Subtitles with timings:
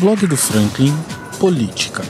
[0.00, 0.94] Blog do Franklin
[1.38, 2.02] Política.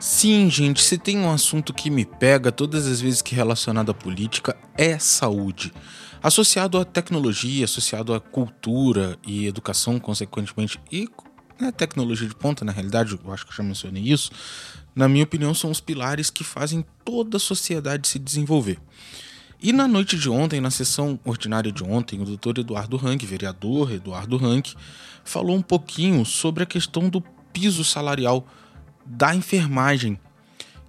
[0.00, 3.92] Sim, gente, se tem um assunto que me pega todas as vezes que é relacionado
[3.92, 5.72] à política é saúde.
[6.20, 11.06] Associado à tecnologia, associado à cultura e educação, consequentemente, e
[11.66, 14.30] a tecnologia de ponta, na realidade, eu acho que eu já mencionei isso,
[14.94, 18.78] na minha opinião, são os pilares que fazem toda a sociedade se desenvolver.
[19.60, 23.92] E na noite de ontem, na sessão ordinária de ontem, o doutor Eduardo Rank, vereador
[23.92, 24.74] Eduardo Rank,
[25.24, 27.20] falou um pouquinho sobre a questão do
[27.52, 28.46] piso salarial
[29.04, 30.18] da enfermagem.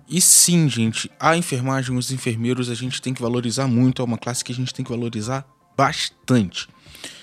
[0.08, 4.18] E sim, gente, a enfermagem, os enfermeiros, a gente tem que valorizar muito, é uma
[4.18, 6.68] classe que a gente tem que valorizar bastante.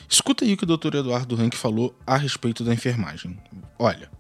[0.09, 3.39] Escuta aí o que o doutor Eduardo Rank falou a respeito da enfermagem.
[3.79, 4.11] Olha.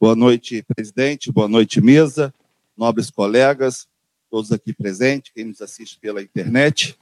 [0.00, 2.32] Boa noite, presidente, boa noite, mesa,
[2.76, 3.88] nobres colegas,
[4.30, 6.96] todos aqui presentes, quem nos assiste pela internet.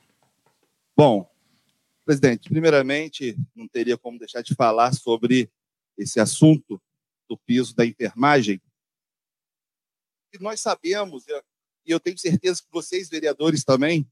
[0.96, 1.30] Bom,
[2.06, 5.50] presidente, primeiramente, não teria como deixar de falar sobre
[5.98, 6.80] esse assunto
[7.28, 8.62] do piso da enfermagem.
[10.32, 14.10] E nós sabemos, e eu tenho certeza que vocês, vereadores, também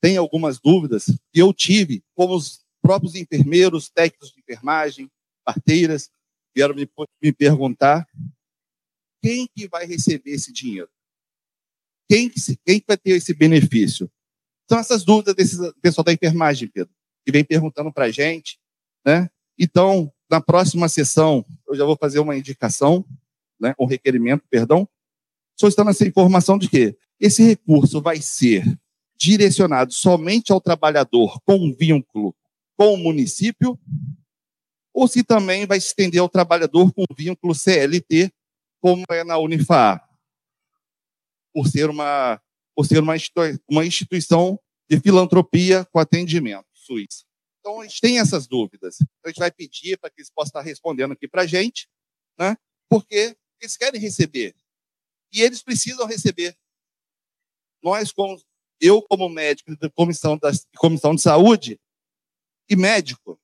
[0.00, 5.10] têm algumas dúvidas, e eu tive, como os próprios enfermeiros, técnicos de enfermagem,
[5.44, 6.10] parteiras,
[6.54, 6.88] vieram me,
[7.22, 8.06] me perguntar
[9.22, 10.88] quem que vai receber esse dinheiro?
[12.08, 14.10] Quem que, quem que vai ter esse benefício?
[14.68, 16.92] São essas dúvidas desse pessoal da enfermagem, Pedro,
[17.24, 18.58] que vem perguntando para a gente,
[19.04, 19.30] né?
[19.58, 23.04] Então, na próxima sessão, eu já vou fazer uma indicação,
[23.60, 24.88] né, um requerimento, perdão,
[25.58, 28.64] solicitando essa informação de que esse recurso vai ser
[29.20, 32.34] direcionado somente ao trabalhador com vínculo
[32.80, 33.78] com o município,
[34.94, 38.32] ou se também vai se estender ao trabalhador com vínculo CLT,
[38.80, 40.02] como é na Unifar,
[41.52, 42.40] por ser uma,
[42.74, 43.12] por ser uma,
[43.68, 47.26] uma instituição de filantropia com atendimento, SUS.
[47.58, 48.96] Então, a gente tem essas dúvidas.
[49.02, 51.86] Então, a gente vai pedir para que eles possam estar respondendo aqui para a gente,
[52.38, 52.56] né?
[52.88, 54.54] porque eles querem receber.
[55.30, 56.56] E eles precisam receber.
[57.82, 58.40] Nós, como,
[58.80, 61.78] eu, como médico da comissão, da comissão de saúde
[62.68, 63.38] e médico,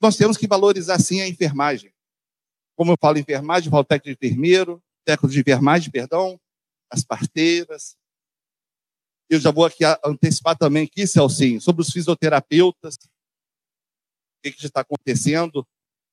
[0.00, 1.92] nós temos que valorizar, sim, a enfermagem.
[2.76, 6.40] Como eu falo enfermagem, eu falo técnico de enfermeiro, técnico de enfermagem, perdão,
[6.90, 7.96] as parteiras.
[9.28, 15.66] Eu já vou aqui antecipar também aqui, Celcinho, sobre os fisioterapeutas, o que está acontecendo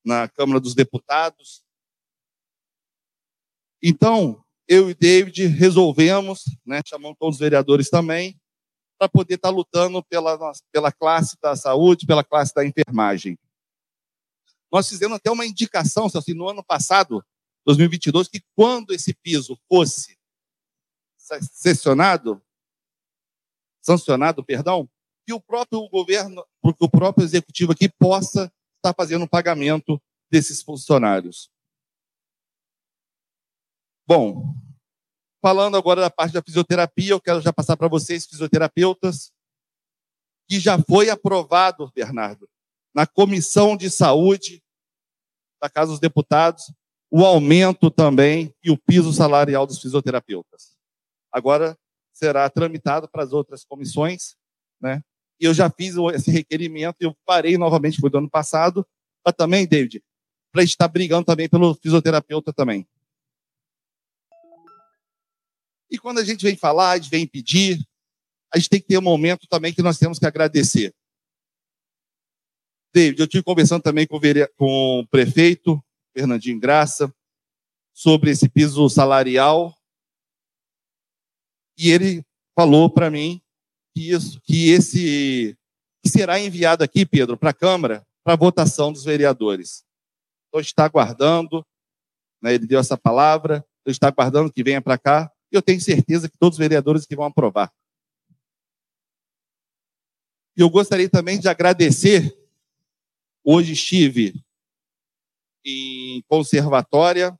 [0.03, 1.63] na Câmara dos Deputados.
[3.81, 8.37] Então, eu e David resolvemos, né, chamamos todos os vereadores também,
[8.97, 10.37] para poder estar tá lutando pela,
[10.71, 13.37] pela classe da saúde, pela classe da enfermagem.
[14.71, 17.23] Nós fizemos até uma indicação, assim, no ano passado,
[17.65, 20.17] 2022, que quando esse piso fosse
[21.41, 22.41] sessionado,
[23.81, 24.89] sancionado, perdão,
[25.25, 30.61] que o próprio governo, que o próprio executivo aqui possa estar fazendo o pagamento desses
[30.61, 31.49] funcionários.
[34.05, 34.55] Bom,
[35.47, 39.31] falando agora da parte da fisioterapia, eu quero já passar para vocês, fisioterapeutas,
[40.45, 42.49] que já foi aprovado, Bernardo,
[42.93, 44.61] na Comissão de Saúde
[45.61, 46.69] da Casa dos Deputados,
[47.09, 50.75] o aumento também e o piso salarial dos fisioterapeutas.
[51.31, 51.77] Agora
[52.11, 54.35] será tramitado para as outras comissões,
[54.81, 55.01] né?
[55.39, 58.85] E eu já fiz esse requerimento eu parei novamente, foi do ano passado,
[59.23, 60.03] para também, David,
[60.51, 62.85] para estar brigando também pelo fisioterapeuta também.
[65.89, 67.79] E quando a gente vem falar, a gente vem pedir,
[68.53, 70.93] a gente tem que ter um momento também que nós temos que agradecer.
[72.93, 74.21] David, eu estive conversando também com o,
[74.55, 75.83] com o prefeito,
[76.15, 77.13] Fernandinho Graça,
[77.93, 79.75] sobre esse piso salarial.
[81.77, 82.23] E ele
[82.57, 83.41] falou para mim
[83.93, 85.57] que isso, que esse
[86.03, 89.83] que será enviado aqui, Pedro, para a Câmara, para votação dos vereadores.
[90.47, 91.65] Então, está aguardando,
[92.41, 96.29] né, ele deu essa palavra, então está aguardando que venha para cá, eu tenho certeza
[96.29, 97.73] que todos os vereadores que vão aprovar.
[100.55, 102.35] E eu gostaria também de agradecer,
[103.43, 104.33] hoje estive
[105.63, 107.37] em conservatória,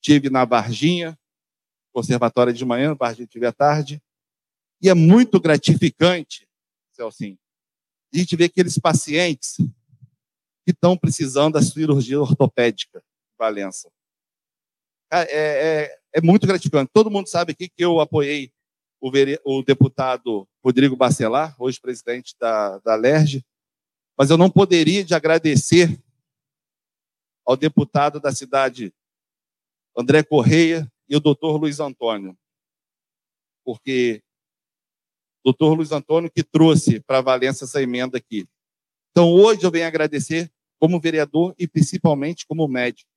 [0.00, 1.18] estive na Varginha,
[1.92, 4.02] conservatória de manhã, Varginha tive à tarde,
[4.80, 6.48] e é muito gratificante,
[6.92, 7.38] Celcinho,
[8.12, 9.56] a gente ver aqueles pacientes
[10.64, 13.90] que estão precisando da cirurgia ortopédica em Valença.
[15.10, 16.90] É, é, é, muito gratificante.
[16.92, 18.52] Todo mundo sabe aqui que eu apoiei
[19.00, 19.10] o,
[19.44, 23.44] o deputado Rodrigo Bacelar, hoje presidente da, da LERJ,
[24.16, 26.00] mas eu não poderia de agradecer
[27.44, 28.94] ao deputado da cidade
[29.96, 32.36] André Correia e o doutor Luiz Antônio.
[33.64, 34.22] Porque
[35.44, 38.46] o doutor Luiz Antônio que trouxe para Valença essa emenda aqui.
[39.10, 43.11] Então, hoje eu venho agradecer como vereador e principalmente como médico.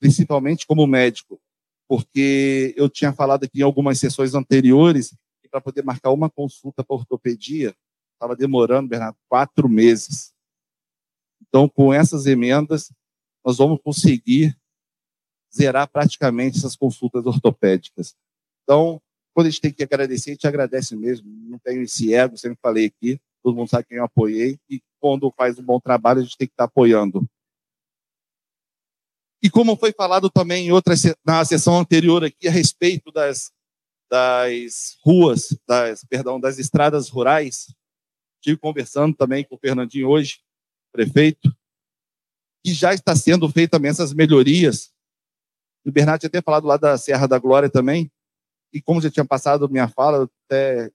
[0.00, 1.40] Principalmente como médico,
[1.88, 6.84] porque eu tinha falado aqui em algumas sessões anteriores que para poder marcar uma consulta
[6.84, 7.74] para ortopedia
[8.14, 10.32] estava demorando, Bernardo, quatro meses.
[11.40, 12.92] Então, com essas emendas,
[13.44, 14.56] nós vamos conseguir
[15.54, 18.14] zerar praticamente essas consultas ortopédicas.
[18.62, 19.00] Então,
[19.32, 21.30] quando a gente tem que agradecer, a gente agradece mesmo.
[21.48, 25.32] Não tenho esse ego, sempre falei aqui, todo mundo sabe quem eu apoiei, e quando
[25.36, 27.26] faz um bom trabalho, a gente tem que estar apoiando.
[29.42, 30.94] E como foi falado também em outra,
[31.24, 33.52] na sessão anterior aqui a respeito das,
[34.10, 37.72] das ruas, das, perdão, das estradas rurais,
[38.40, 40.40] estive conversando também com o Fernandinho hoje,
[40.92, 41.54] prefeito,
[42.64, 44.90] que já está sendo feita também essas melhorias.
[45.84, 48.10] O Bernardo tinha até falado lá da Serra da Glória também,
[48.72, 50.90] e como já tinha passado minha fala, eu até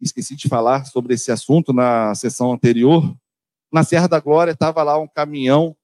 [0.00, 3.14] esqueci de falar sobre esse assunto na sessão anterior.
[3.72, 5.76] Na Serra da Glória estava lá um caminhão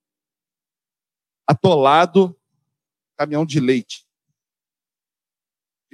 [1.47, 2.37] atolado,
[3.17, 4.05] caminhão de leite.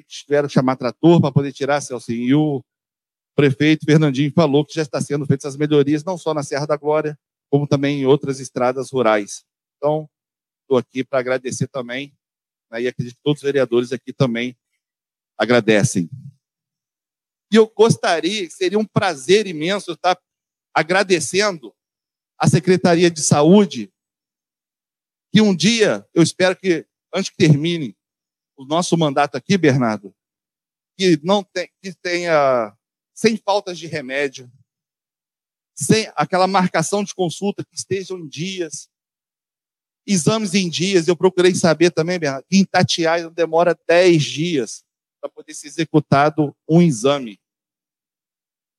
[0.06, 2.10] Tiveram que chamar trator para poder tirar, Celso.
[2.10, 2.64] E o
[3.34, 6.76] prefeito Fernandinho falou que já está sendo feitas as melhorias, não só na Serra da
[6.76, 7.18] Glória,
[7.50, 9.44] como também em outras estradas rurais.
[9.76, 10.08] Então,
[10.62, 12.16] estou aqui para agradecer também,
[12.70, 14.56] né, e acredito que todos os vereadores aqui também
[15.36, 16.08] agradecem.
[17.52, 20.18] E eu gostaria, seria um prazer imenso estar
[20.72, 21.74] agradecendo
[22.38, 23.92] à Secretaria de Saúde,
[25.32, 27.96] que um dia, eu espero que, antes que termine
[28.56, 30.14] o nosso mandato aqui, Bernardo,
[30.98, 32.76] que não tem, que tenha
[33.14, 34.50] sem faltas de remédio,
[35.74, 38.90] sem aquela marcação de consulta que estejam em dias,
[40.06, 41.08] exames em dias.
[41.08, 44.84] Eu procurei saber também, Bernardo, que em Tatiaia demora 10 dias
[45.20, 47.40] para poder ser executado um exame.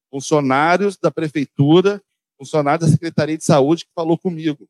[0.10, 2.04] Funcionários da prefeitura,
[2.38, 4.70] funcionários da Secretaria de Saúde que falou comigo.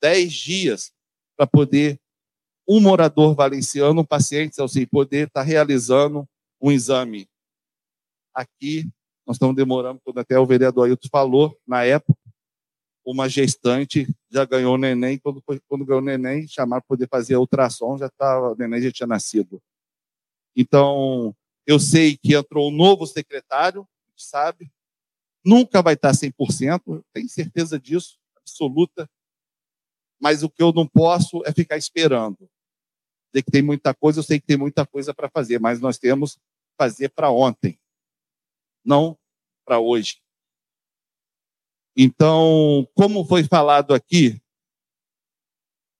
[0.00, 0.92] 10 dias
[1.36, 2.00] para poder
[2.68, 6.28] um morador valenciano, um paciente, assim, poder estar tá realizando
[6.60, 7.28] um exame.
[8.34, 8.88] Aqui,
[9.26, 12.18] nós estamos demorando, quando até o vereador Ailton falou, na época,
[13.04, 17.36] uma gestante já ganhou o neném, quando, quando ganhou o neném, chamaram para poder fazer
[17.36, 19.62] ultrassom, já tava, o neném já tinha nascido.
[20.56, 21.34] Então,
[21.66, 23.86] eu sei que entrou um novo secretário,
[24.16, 24.70] sabe?
[25.44, 29.08] Nunca vai estar 100%, tenho certeza disso, absoluta.
[30.20, 32.48] Mas o que eu não posso é ficar esperando.
[33.32, 35.98] Dizer que tem muita coisa, eu sei que tem muita coisa para fazer, mas nós
[35.98, 36.40] temos que
[36.78, 37.78] fazer para ontem,
[38.84, 39.18] não
[39.64, 40.20] para hoje.
[41.96, 44.40] Então, como foi falado aqui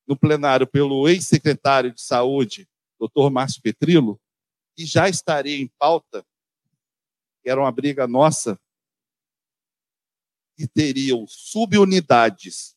[0.06, 2.68] no plenário pelo ex-secretário de Saúde,
[2.98, 4.20] doutor Márcio Petrilo,
[4.76, 6.24] que já estaria em pauta,
[7.42, 8.58] que era uma briga nossa,
[10.56, 12.75] que teriam subunidades de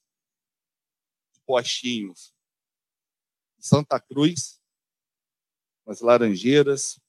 [1.50, 2.32] postinhos
[3.58, 4.62] Santa Cruz,
[5.84, 7.02] nas Laranjeiras.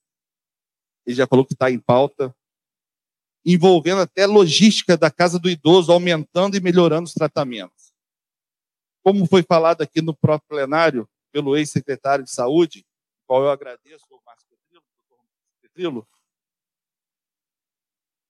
[1.04, 2.34] Ele já falou que está em pauta,
[3.44, 7.92] envolvendo até logística da casa do idoso, aumentando e melhorando os tratamentos.
[9.02, 12.86] Como foi falado aqui no próprio plenário pelo ex-secretário de Saúde,
[13.26, 14.06] qual eu agradeço
[15.60, 16.08] Petrilo,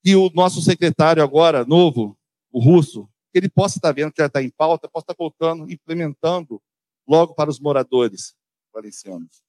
[0.03, 2.17] que o nosso secretário agora, novo,
[2.51, 6.61] o russo, ele possa estar vendo que já está em pauta, possa estar colocando, implementando
[7.07, 8.35] logo para os moradores
[8.73, 9.43] valencianos.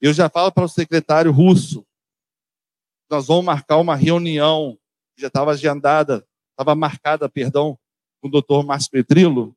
[0.00, 1.84] Eu já falo para o secretário russo,
[3.10, 4.78] nós vamos marcar uma reunião,
[5.16, 7.78] já estava agendada, estava marcada, perdão,
[8.20, 9.56] com o doutor Márcio Petrilo,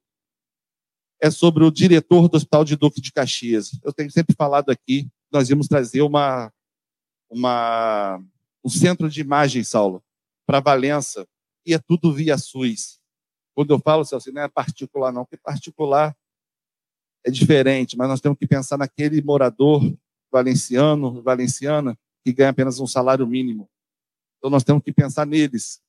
[1.19, 3.71] é sobre o diretor do Hospital de Duque de Caxias.
[3.83, 6.51] Eu tenho sempre falado aqui, nós íamos trazer uma
[7.31, 8.21] uma,
[8.63, 10.03] um centro de imagem, Saulo,
[10.45, 11.25] para Valença,
[11.65, 12.99] e é tudo via SUS.
[13.53, 16.15] Quando eu falo, Celso, não é particular, não, porque particular
[17.23, 19.81] é diferente, mas nós temos que pensar naquele morador
[20.31, 23.69] valenciano, valenciana, que ganha apenas um salário mínimo.
[24.37, 25.81] Então nós temos que pensar neles.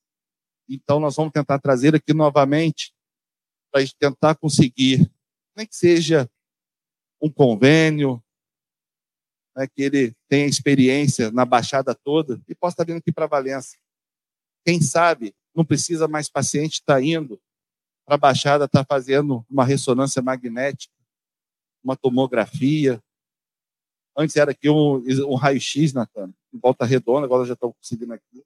[0.69, 2.93] Então nós vamos tentar trazer aqui novamente
[3.71, 5.11] para tentar conseguir,
[5.57, 6.29] nem que seja
[7.21, 8.23] um convênio,
[9.57, 13.77] né, que ele tenha experiência na Baixada toda e possa estar vindo aqui para Valença.
[14.65, 17.41] Quem sabe não precisa mais paciente estar tá indo
[18.05, 20.95] para a Baixada, estar tá fazendo uma ressonância magnética,
[21.83, 23.03] uma tomografia.
[24.17, 28.45] Antes era aqui um, um raio-x, Natan, em volta redonda, agora já estão conseguindo aqui.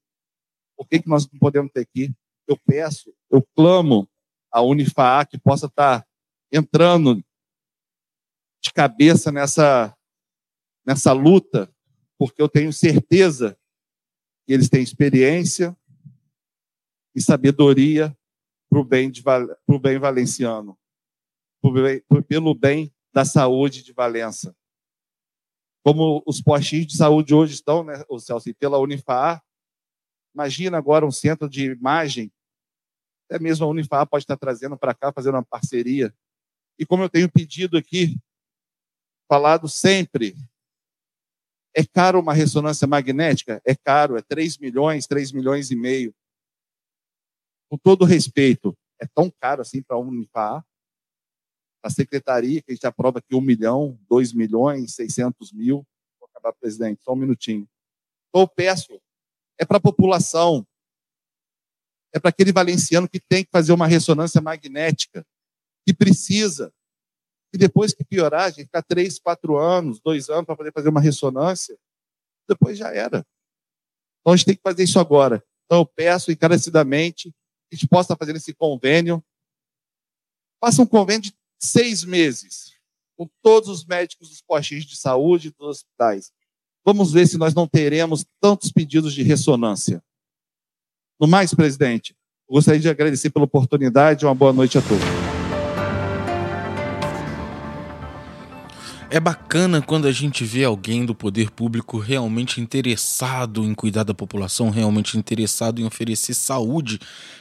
[0.76, 2.14] Por que, que nós não podemos ter aqui?
[2.46, 4.08] Eu peço, eu clamo
[4.52, 6.06] a Unifaa, que possa estar tá
[6.52, 7.22] entrando
[8.62, 9.96] de cabeça nessa,
[10.84, 11.72] nessa luta,
[12.18, 13.58] porque eu tenho certeza
[14.46, 15.76] que eles têm experiência
[17.16, 18.14] e sabedoria
[18.68, 19.10] para o bem,
[19.64, 20.78] pro bem valenciano,
[21.62, 24.54] pro bem, pelo bem da saúde de Valença.
[25.82, 29.42] Como os postinhos de saúde hoje estão, né, o Celso, pela Unifar,
[30.34, 32.30] imagina agora um centro de imagem,
[33.24, 36.14] até mesmo a Unifar pode estar trazendo para cá, fazendo uma parceria.
[36.78, 38.20] E como eu tenho pedido aqui,
[39.26, 40.36] falado sempre,
[41.74, 43.62] é caro uma ressonância magnética?
[43.64, 46.14] É caro, é 3 milhões, 3 milhões e meio.
[47.68, 50.64] Com todo respeito, é tão caro assim para a Unifar?
[51.82, 55.86] A secretaria, que a gente aprova aqui 1 milhão, 2 milhões, 600 mil.
[56.18, 57.68] Vou acabar, presidente, só um minutinho.
[58.28, 59.00] Então, eu peço,
[59.58, 60.66] é para a população,
[62.12, 65.24] é para aquele valenciano que tem que fazer uma ressonância magnética,
[65.86, 66.72] que precisa.
[67.52, 70.88] E depois que piorar, a gente ficar três, quatro anos, dois anos para poder fazer
[70.88, 71.78] uma ressonância,
[72.48, 73.24] depois já era.
[74.20, 75.42] Então a gente tem que fazer isso agora.
[75.64, 77.36] Então eu peço encarecidamente que
[77.70, 79.22] a gente possa fazer esse convênio.
[80.60, 82.76] Faça um convênio de seis meses
[83.16, 86.32] com todos os médicos dos postos de saúde dos hospitais.
[86.84, 90.02] Vamos ver se nós não teremos tantos pedidos de ressonância.
[91.18, 92.14] No mais, presidente,
[92.48, 94.24] gostaria de agradecer pela oportunidade.
[94.24, 95.25] Uma boa noite a todos.
[99.16, 104.12] É bacana quando a gente vê alguém do poder público realmente interessado em cuidar da
[104.12, 107.00] população, realmente interessado em oferecer saúde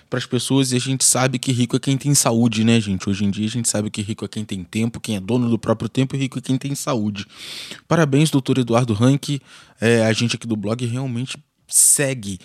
[0.10, 3.10] para as pessoas e a gente sabe que rico é quem tem saúde, né, gente?
[3.10, 5.50] Hoje em dia a gente sabe que rico é quem tem tempo, quem é dono
[5.50, 7.28] do próprio tempo e rico é quem tem saúde.
[7.90, 9.42] Parabéns, doutor Eduardo Rank.
[9.82, 12.40] É, a gente aqui do blog realmente segue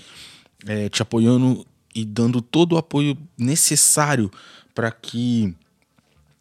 [0.66, 4.28] é, te apoiando e dando todo o apoio necessário
[4.74, 5.54] para que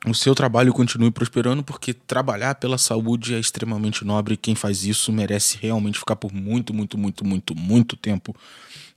[0.05, 4.85] o seu trabalho continue prosperando, porque trabalhar pela saúde é extremamente nobre e quem faz
[4.85, 8.35] isso merece realmente ficar por muito, muito, muito, muito, muito tempo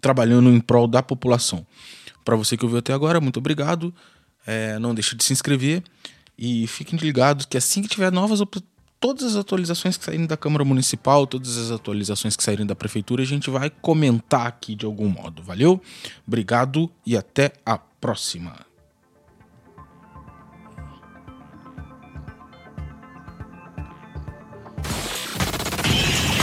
[0.01, 1.67] trabalhando em prol da população.
[2.25, 3.93] Para você que ouviu até agora, muito obrigado.
[4.47, 5.83] É, não deixe de se inscrever
[6.39, 8.41] e fiquem ligados que assim que tiver novas
[9.01, 13.23] todas as atualizações que saírem da Câmara Municipal, todas as atualizações que saírem da Prefeitura,
[13.23, 15.43] a gente vai comentar aqui de algum modo.
[15.43, 15.83] Valeu?
[16.25, 18.72] Obrigado e até a próxima.